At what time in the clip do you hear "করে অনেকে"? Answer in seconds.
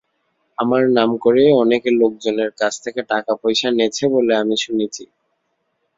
1.17-1.89